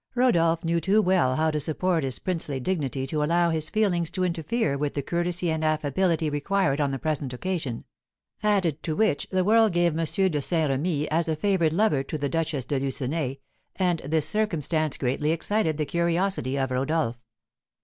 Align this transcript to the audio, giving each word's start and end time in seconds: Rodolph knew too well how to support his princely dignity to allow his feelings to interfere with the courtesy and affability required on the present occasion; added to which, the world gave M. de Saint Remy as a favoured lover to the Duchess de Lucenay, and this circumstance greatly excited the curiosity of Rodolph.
Rodolph 0.15 0.63
knew 0.63 0.81
too 0.81 0.99
well 0.99 1.35
how 1.35 1.51
to 1.51 1.59
support 1.59 2.03
his 2.03 2.17
princely 2.17 2.59
dignity 2.59 3.05
to 3.05 3.23
allow 3.23 3.51
his 3.51 3.69
feelings 3.69 4.09
to 4.09 4.23
interfere 4.23 4.75
with 4.75 4.95
the 4.95 5.03
courtesy 5.03 5.51
and 5.51 5.63
affability 5.63 6.27
required 6.27 6.81
on 6.81 6.89
the 6.89 6.97
present 6.97 7.33
occasion; 7.33 7.85
added 8.41 8.81
to 8.81 8.95
which, 8.95 9.27
the 9.29 9.43
world 9.43 9.73
gave 9.73 9.91
M. 9.95 10.03
de 10.05 10.41
Saint 10.41 10.69
Remy 10.71 11.07
as 11.11 11.27
a 11.27 11.35
favoured 11.35 11.73
lover 11.73 12.01
to 12.01 12.17
the 12.17 12.29
Duchess 12.29 12.65
de 12.65 12.79
Lucenay, 12.79 13.37
and 13.75 13.99
this 13.99 14.27
circumstance 14.27 14.97
greatly 14.97 15.29
excited 15.29 15.77
the 15.77 15.85
curiosity 15.85 16.57
of 16.57 16.71
Rodolph. 16.71 17.19